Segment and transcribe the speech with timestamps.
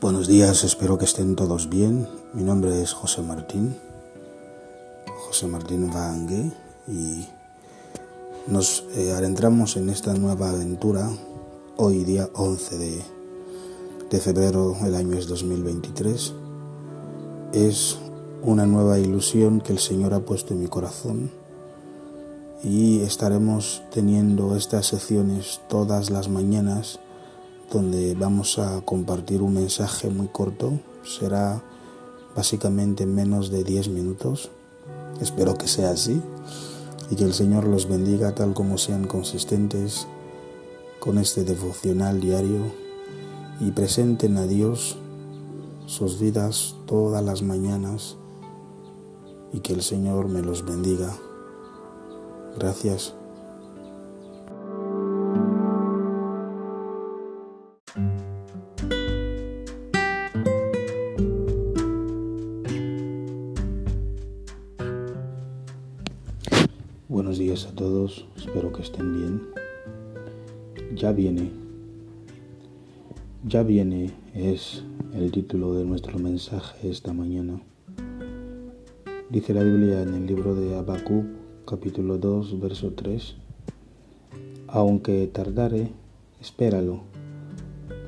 [0.00, 2.06] Buenos días, espero que estén todos bien.
[2.32, 3.76] Mi nombre es José Martín,
[5.26, 6.52] José Martín Vangue,
[6.86, 7.26] y
[8.46, 11.10] nos eh, adentramos en esta nueva aventura
[11.76, 12.78] hoy día 11
[14.08, 16.32] de, febrero, el año es 2023.
[17.52, 17.98] Es
[18.42, 21.32] una nueva ilusión que el Señor ha puesto en mi corazón
[22.62, 27.00] y estaremos teniendo estas secciones todas las mañanas
[27.70, 30.78] donde vamos a compartir un mensaje muy corto.
[31.04, 31.62] Será
[32.34, 34.50] básicamente menos de 10 minutos.
[35.20, 36.22] Espero que sea así
[37.10, 40.06] y que el Señor los bendiga tal como sean consistentes
[41.00, 42.60] con este devocional diario
[43.60, 44.96] y presenten a Dios
[45.86, 48.16] sus vidas todas las mañanas
[49.52, 51.16] y que el Señor me los bendiga.
[52.58, 53.17] Gracias.
[67.48, 69.40] Días a todos, espero que estén bien.
[70.94, 71.50] Ya viene,
[73.42, 77.58] ya viene es el título de nuestro mensaje esta mañana.
[79.30, 81.24] Dice la Biblia en el libro de Habacuc,
[81.66, 83.36] capítulo 2, verso 3,
[84.66, 85.88] aunque tardare,
[86.42, 87.00] espéralo,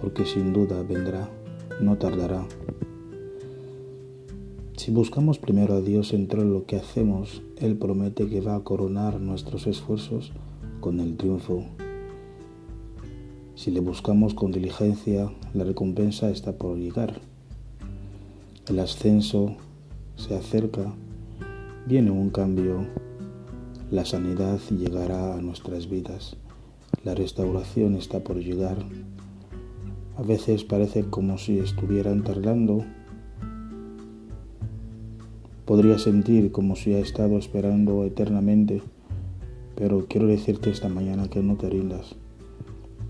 [0.02, 1.30] porque sin duda vendrá,
[1.80, 2.46] no tardará.
[4.80, 8.64] Si buscamos primero a Dios en todo lo que hacemos, Él promete que va a
[8.64, 10.32] coronar nuestros esfuerzos
[10.80, 11.66] con el triunfo.
[13.56, 17.20] Si le buscamos con diligencia, la recompensa está por llegar.
[18.68, 19.54] El ascenso
[20.16, 20.94] se acerca,
[21.86, 22.86] viene un cambio,
[23.90, 26.38] la sanidad llegará a nuestras vidas,
[27.04, 28.78] la restauración está por llegar.
[30.16, 32.82] A veces parece como si estuvieran tardando,
[35.70, 38.82] Podría sentir como si ha estado esperando eternamente,
[39.76, 42.16] pero quiero decirte esta mañana que no te rindas.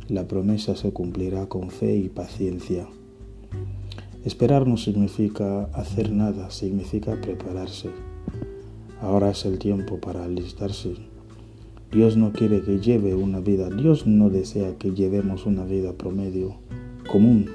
[0.08, 2.86] La promesa se cumplirá con fe y paciencia.
[4.26, 7.88] Esperar no significa hacer nada, significa prepararse.
[9.00, 10.96] Ahora es el tiempo para alistarse.
[11.90, 16.56] Dios no quiere que lleve una vida, Dios no desea que llevemos una vida promedio,
[17.10, 17.46] común.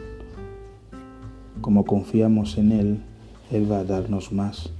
[1.61, 3.03] Como confiamos en Él,
[3.51, 4.71] Él va a darnos más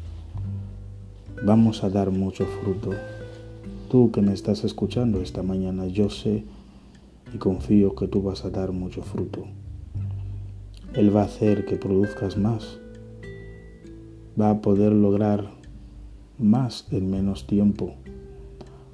[1.44, 2.92] vamos a dar mucho fruto.
[3.90, 6.44] Tú que me estás escuchando esta mañana, yo sé
[7.34, 9.46] y confío que tú vas a dar mucho fruto.
[10.94, 12.80] Él va a hacer que produzcas más.
[14.40, 15.50] Va a poder lograr
[16.38, 17.94] más en menos tiempo.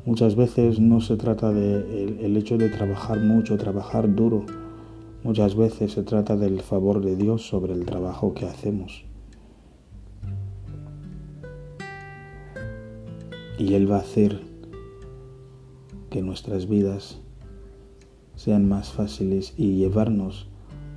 [0.05, 4.45] Muchas veces no se trata del el hecho de trabajar mucho, trabajar duro.
[5.23, 9.05] Muchas veces se trata del favor de Dios sobre el trabajo que hacemos.
[13.61, 14.39] Y Él va a hacer
[16.09, 17.19] que nuestras vidas
[18.35, 20.47] sean más fáciles y llevarnos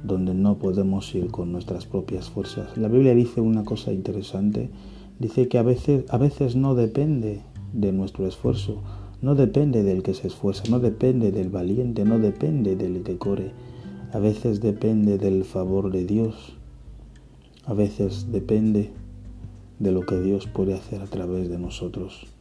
[0.02, 2.78] donde no podemos ir con nuestras propias fuerzas.
[2.78, 4.70] La Biblia dice una cosa interesante,
[5.18, 7.42] dice que a veces, a veces no depende
[7.74, 8.82] de nuestro esfuerzo,
[9.20, 13.52] no depende del que se esfuerza, no depende del valiente, no depende del que corre,
[14.10, 16.56] a veces depende del favor de Dios,
[17.66, 18.90] a veces depende
[19.80, 22.33] de lo que Dios puede hacer a través de nosotros.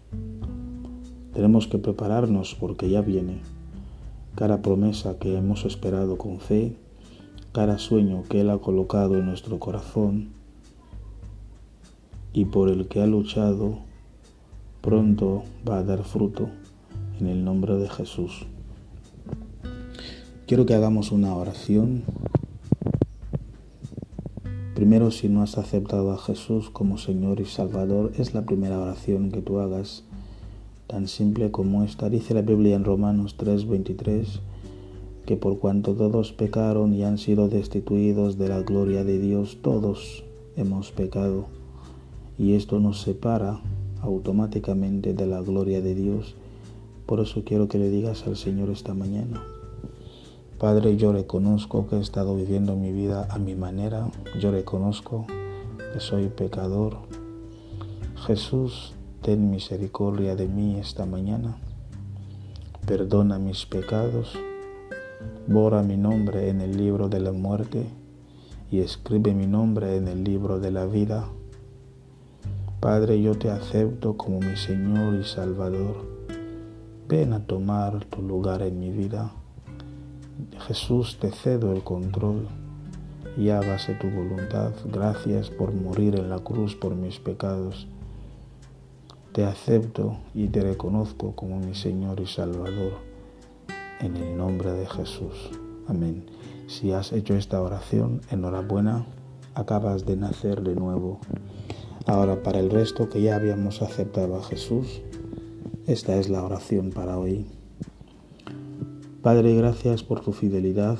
[1.33, 3.41] Tenemos que prepararnos porque ya viene
[4.35, 6.75] cada promesa que hemos esperado con fe,
[7.51, 10.29] cada sueño que Él ha colocado en nuestro corazón
[12.33, 13.77] y por el que ha luchado,
[14.81, 16.49] pronto va a dar fruto
[17.19, 18.47] en el nombre de Jesús.
[20.47, 22.03] Quiero que hagamos una oración.
[24.75, 29.31] Primero, si no has aceptado a Jesús como Señor y Salvador, es la primera oración
[29.31, 30.03] que tú hagas
[30.87, 32.09] tan simple como esta.
[32.09, 34.41] Dice la Biblia en Romanos 3:23
[35.25, 40.25] que por cuanto todos pecaron y han sido destituidos de la gloria de Dios, todos
[40.57, 41.45] hemos pecado.
[42.37, 43.61] Y esto nos separa
[44.01, 46.35] automáticamente de la gloria de Dios.
[47.05, 49.41] Por eso quiero que le digas al Señor esta mañana.
[50.63, 54.07] Padre, yo reconozco que he estado viviendo mi vida a mi manera.
[54.39, 55.25] Yo reconozco
[55.91, 56.99] que soy pecador.
[58.25, 61.57] Jesús, ten misericordia de mí esta mañana,
[62.87, 64.39] perdona mis pecados,
[65.47, 67.85] borra mi nombre en el libro de la muerte
[68.71, 71.27] y escribe mi nombre en el libro de la vida.
[72.79, 76.07] Padre, yo te acepto como mi Señor y Salvador.
[77.09, 79.33] Ven a tomar tu lugar en mi vida.
[80.67, 82.47] Jesús, te cedo el control.
[83.35, 84.73] y hágase tu voluntad.
[84.91, 87.87] Gracias por morir en la cruz por mis pecados.
[89.31, 92.93] Te acepto y te reconozco como mi Señor y Salvador.
[93.99, 95.49] En el nombre de Jesús.
[95.87, 96.25] Amén.
[96.67, 99.05] Si has hecho esta oración, enhorabuena,
[99.55, 101.19] acabas de nacer de nuevo.
[102.05, 105.01] Ahora para el resto que ya habíamos aceptado a Jesús,
[105.87, 107.47] esta es la oración para hoy.
[109.23, 110.99] Padre, gracias por tu fidelidad.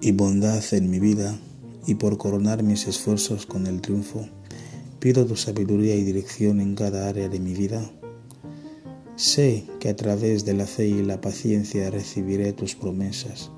[0.00, 1.38] y bondad en mi vida
[1.86, 4.26] y por coronar mis esfuerzos con el triunfo,
[4.98, 7.90] pido tu sabiduría y dirección en cada área de mi vida.
[9.16, 13.50] Sé que a través de la fe y la paciencia recibiré tus promesas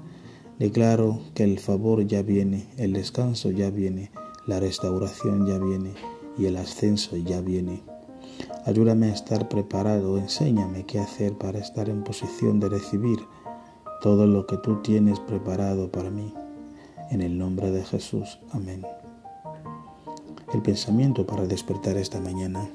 [0.59, 4.11] Declaro que el favor ya viene, el descanso ya viene,
[4.47, 5.93] la restauración ya viene
[6.39, 7.83] y el ascenso ya viene.
[8.65, 13.19] Ayúdame a estar preparado, enséñame qué hacer para estar en posición de recibir
[14.01, 16.33] todo lo que tú tienes preparado para mí.
[17.11, 18.83] En el nombre de Jesús, amén.
[20.55, 22.67] El pensamiento para despertar esta mañana.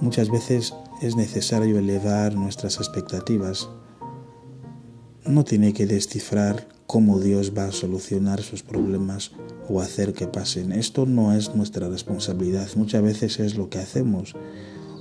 [0.00, 3.68] Muchas veces es necesario elevar nuestras expectativas
[5.26, 9.32] no tiene que descifrar cómo Dios va a solucionar sus problemas
[9.68, 10.72] o hacer que pasen.
[10.72, 12.68] Esto no es nuestra responsabilidad.
[12.76, 14.34] Muchas veces es lo que hacemos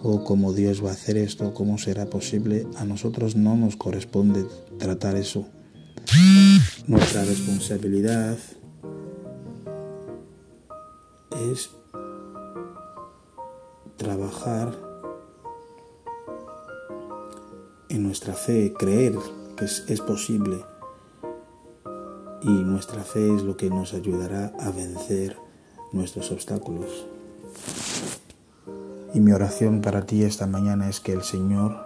[0.02, 2.68] o cómo Dios va a hacer esto, cómo será posible.
[2.78, 4.46] A nosotros no nos corresponde
[4.78, 5.46] tratar eso.
[6.88, 8.38] Nuestra responsabilidad
[11.52, 11.70] es
[13.98, 14.78] trabajar
[17.90, 19.14] en nuestra fe, creer
[19.56, 20.64] que es, posible
[22.42, 25.38] y nuestra fe es lo que nos ayudará a vencer
[25.92, 27.06] nuestros obstáculos.
[29.14, 31.78] Y mi oración para ti esta mañana es que el Señor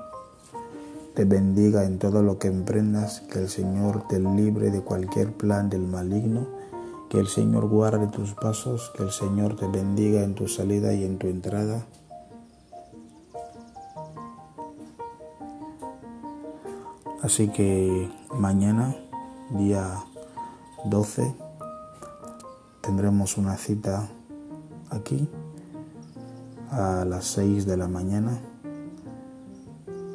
[1.14, 5.70] te bendiga en todo lo que emprendas, que el Señor te libre de cualquier plan
[5.70, 6.48] del maligno,
[7.10, 11.04] que el Señor guarde tus pasos, que el Señor te bendiga en tu salida y
[11.04, 11.86] en tu entrada
[17.24, 18.96] Así que mañana,
[19.50, 20.04] día
[20.86, 21.36] 12,
[22.82, 24.08] tendremos una cita
[24.92, 25.28] aquí
[26.70, 28.40] a las 6 de la mañana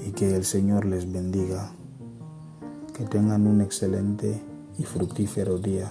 [0.07, 1.73] y que el Señor les bendiga,
[2.97, 4.41] que tengan un excelente
[4.79, 5.91] y fructífero día.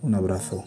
[0.00, 0.64] Un abrazo.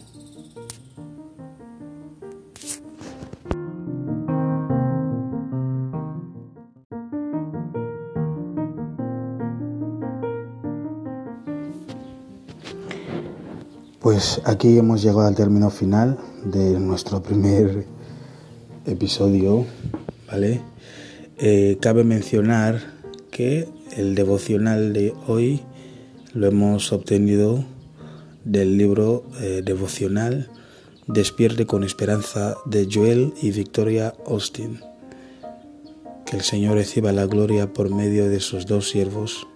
[14.10, 17.84] Pues aquí hemos llegado al término final de nuestro primer
[18.86, 19.66] episodio,
[20.26, 20.62] ¿vale?
[21.36, 22.80] Eh, cabe mencionar
[23.30, 23.68] que
[23.98, 25.60] el devocional de hoy
[26.32, 27.66] lo hemos obtenido
[28.46, 30.48] del libro eh, devocional
[31.06, 34.80] Despierte con esperanza de Joel y Victoria Austin.
[36.24, 39.46] Que el Señor reciba la gloria por medio de sus dos siervos.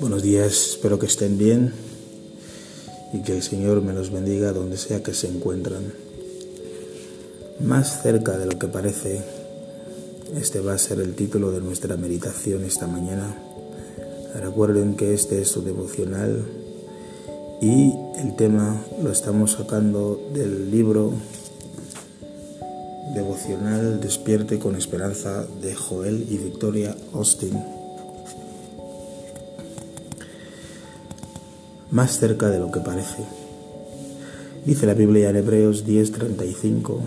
[0.00, 1.72] Buenos días, espero que estén bien
[3.12, 5.92] y que el Señor me los bendiga donde sea que se encuentran.
[7.58, 9.20] Más cerca de lo que parece,
[10.36, 13.36] este va a ser el título de nuestra meditación esta mañana.
[14.40, 16.44] Recuerden que este es su devocional
[17.60, 21.12] y el tema lo estamos sacando del libro
[23.14, 27.77] devocional Despierte con Esperanza de Joel y Victoria Austin.
[31.90, 33.24] Más cerca de lo que parece.
[34.64, 37.00] Dice la Biblia en Hebreos 10:35,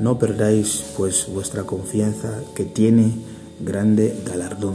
[0.00, 3.12] no perdáis pues vuestra confianza que tiene
[3.60, 4.74] grande galardón.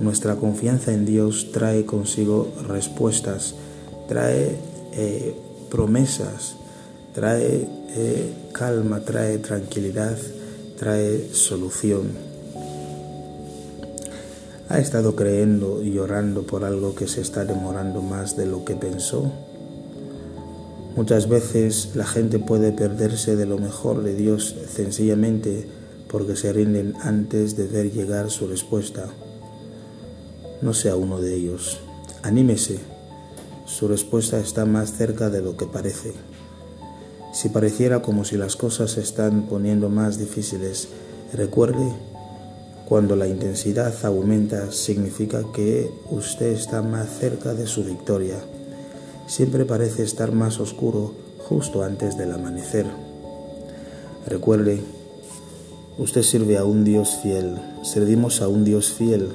[0.00, 3.54] Nuestra confianza en Dios trae consigo respuestas,
[4.08, 4.56] trae
[4.92, 5.34] eh,
[5.70, 6.56] promesas,
[7.14, 10.16] trae eh, calma, trae tranquilidad,
[10.78, 12.29] trae solución
[14.70, 18.76] ha estado creyendo y llorando por algo que se está demorando más de lo que
[18.76, 19.30] pensó.
[20.96, 25.66] Muchas veces la gente puede perderse de lo mejor de Dios sencillamente
[26.08, 29.06] porque se rinden antes de ver llegar su respuesta.
[30.62, 31.80] No sea uno de ellos.
[32.22, 32.78] Anímese.
[33.66, 36.12] Su respuesta está más cerca de lo que parece.
[37.32, 40.88] Si pareciera como si las cosas se están poniendo más difíciles,
[41.32, 41.92] Recuerde,
[42.90, 48.34] cuando la intensidad aumenta significa que usted está más cerca de su victoria.
[49.28, 52.86] Siempre parece estar más oscuro justo antes del amanecer.
[54.26, 54.80] Recuerde,
[55.98, 59.28] usted sirve a un Dios fiel, servimos a un Dios fiel.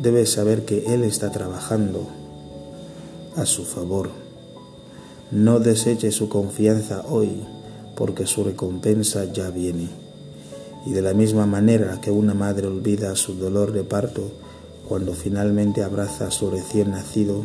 [0.00, 2.06] Debe saber que Él está trabajando
[3.34, 4.08] a su favor.
[5.32, 7.42] No deseche su confianza hoy,
[7.96, 10.09] porque su recompensa ya viene.
[10.86, 14.30] Y de la misma manera que una madre olvida su dolor de parto
[14.88, 17.44] cuando finalmente abraza a su recién nacido,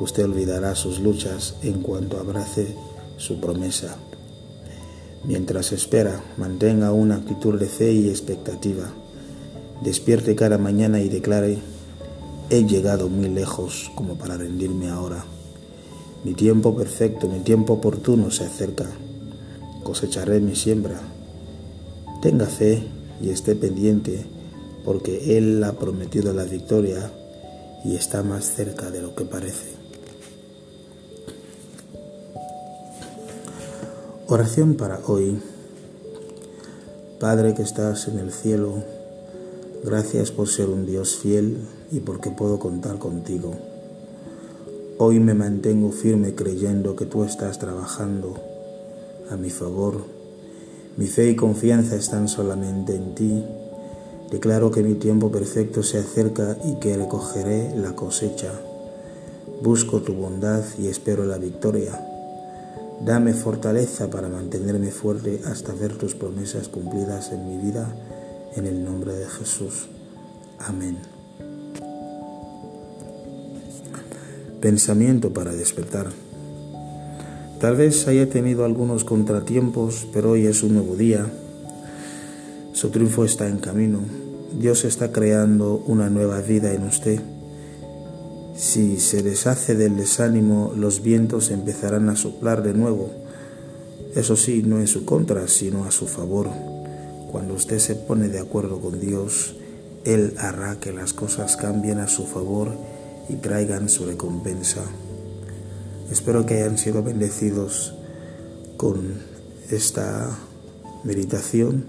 [0.00, 2.74] usted olvidará sus luchas en cuanto abrace
[3.18, 3.96] su promesa.
[5.24, 8.90] Mientras espera, mantenga una actitud de fe y expectativa.
[9.82, 11.58] Despierte cada mañana y declare,
[12.50, 15.24] he llegado muy lejos como para rendirme ahora.
[16.24, 18.86] Mi tiempo perfecto, mi tiempo oportuno se acerca.
[19.84, 21.00] Cosecharé mi siembra
[22.22, 22.82] Tenga fe
[23.20, 24.24] y esté pendiente
[24.84, 27.10] porque Él ha prometido la victoria
[27.84, 29.76] y está más cerca de lo que parece.
[34.28, 35.38] Oración para hoy.
[37.20, 38.82] Padre que estás en el cielo,
[39.84, 41.58] gracias por ser un Dios fiel
[41.92, 43.54] y porque puedo contar contigo.
[44.98, 48.34] Hoy me mantengo firme creyendo que tú estás trabajando
[49.30, 50.15] a mi favor
[50.96, 53.44] mi fe y confianza están solamente en ti.
[54.30, 58.52] Declaro que mi tiempo perfecto se acerca y que recogeré la cosecha.
[59.62, 62.00] Busco tu bondad y espero la victoria.
[63.04, 67.94] Dame fortaleza para mantenerme fuerte hasta ver tus promesas cumplidas en mi vida,
[68.54, 69.88] en el nombre de Jesús.
[70.58, 70.96] Amén.
[74.60, 76.25] Pensamiento para despertar.
[77.60, 81.26] Tal vez haya tenido algunos contratiempos, pero hoy es un nuevo día.
[82.74, 84.00] Su triunfo está en camino.
[84.58, 87.18] Dios está creando una nueva vida en usted.
[88.54, 93.10] Si se deshace del desánimo, los vientos empezarán a soplar de nuevo.
[94.14, 96.50] Eso sí, no en su contra, sino a su favor.
[97.32, 99.56] Cuando usted se pone de acuerdo con Dios,
[100.04, 102.72] Él hará que las cosas cambien a su favor
[103.30, 104.82] y traigan su recompensa.
[106.10, 107.94] Espero que hayan sido bendecidos
[108.76, 109.14] con
[109.70, 110.38] esta
[111.02, 111.86] meditación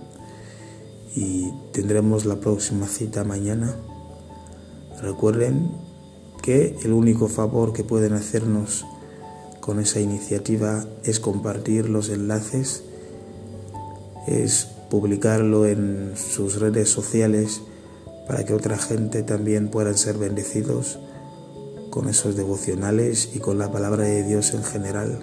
[1.15, 3.75] y tendremos la próxima cita mañana.
[5.01, 5.71] Recuerden
[6.41, 8.86] que el único favor que pueden hacernos
[9.59, 12.83] con esa iniciativa es compartir los enlaces,
[14.27, 17.62] es publicarlo en sus redes sociales
[18.27, 21.00] para que otra gente también pueda ser bendecidos
[21.98, 25.18] con esos devocionales y con la palabra de Dios en general.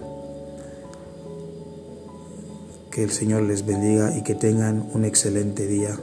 [2.90, 5.96] Que el Señor les bendiga y que tengan un excelente día.